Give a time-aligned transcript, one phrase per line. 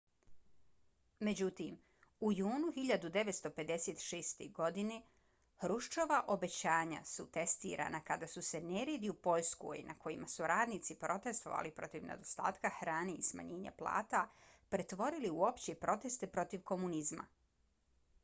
[1.25, 1.75] međutim
[2.19, 4.39] u junu 1956.
[4.59, 4.95] godinu
[5.65, 11.75] hruščova obećanja su testirana kada su se neredi u poljskoj na kojima su radnici protestovali
[11.81, 14.25] protiv nedostatka hrane i smanjenja plata
[14.69, 17.29] pretvorili u opće proteste protiv komunizma